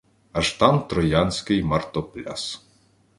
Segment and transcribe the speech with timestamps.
[0.31, 2.63] Аж там троянський мартопляс...